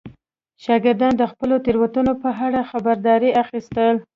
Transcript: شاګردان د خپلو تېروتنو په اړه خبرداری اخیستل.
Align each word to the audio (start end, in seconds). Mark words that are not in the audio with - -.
شاګردان 0.63 1.13
د 1.17 1.23
خپلو 1.31 1.55
تېروتنو 1.65 2.13
په 2.23 2.29
اړه 2.45 2.61
خبرداری 2.71 3.29
اخیستل. 3.43 3.95